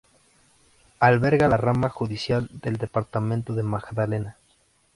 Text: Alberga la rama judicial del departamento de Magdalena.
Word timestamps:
Alberga 0.99 1.47
la 1.47 1.57
rama 1.57 1.89
judicial 1.91 2.49
del 2.63 2.77
departamento 2.77 3.53
de 3.53 3.61
Magdalena. 3.61 4.37